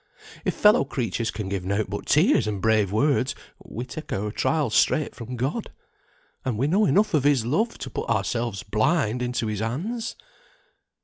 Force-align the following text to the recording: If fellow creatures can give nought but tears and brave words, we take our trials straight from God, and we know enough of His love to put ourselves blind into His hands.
If 0.45 0.55
fellow 0.55 0.83
creatures 0.83 1.29
can 1.29 1.47
give 1.47 1.63
nought 1.63 1.87
but 1.87 2.07
tears 2.07 2.47
and 2.47 2.59
brave 2.59 2.91
words, 2.91 3.35
we 3.63 3.85
take 3.85 4.11
our 4.11 4.31
trials 4.31 4.73
straight 4.73 5.13
from 5.13 5.35
God, 5.35 5.69
and 6.43 6.57
we 6.57 6.65
know 6.65 6.85
enough 6.87 7.13
of 7.13 7.23
His 7.23 7.45
love 7.45 7.77
to 7.77 7.89
put 7.91 8.09
ourselves 8.09 8.63
blind 8.63 9.21
into 9.21 9.45
His 9.45 9.59
hands. 9.59 10.15